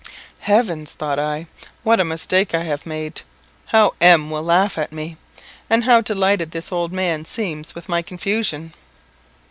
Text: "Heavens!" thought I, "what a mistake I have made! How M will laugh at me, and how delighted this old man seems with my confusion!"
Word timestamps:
"Heavens!" 0.39 0.93
thought 0.93 1.19
I, 1.19 1.45
"what 1.83 1.99
a 1.99 2.03
mistake 2.03 2.55
I 2.55 2.63
have 2.63 2.87
made! 2.87 3.21
How 3.67 3.93
M 4.01 4.31
will 4.31 4.41
laugh 4.41 4.75
at 4.79 4.91
me, 4.91 5.15
and 5.69 5.83
how 5.83 6.01
delighted 6.01 6.49
this 6.49 6.71
old 6.71 6.91
man 6.91 7.23
seems 7.23 7.75
with 7.75 7.87
my 7.87 8.01
confusion!" 8.01 8.73